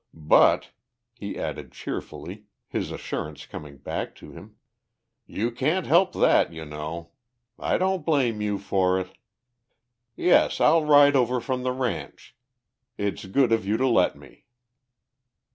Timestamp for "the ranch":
11.61-12.35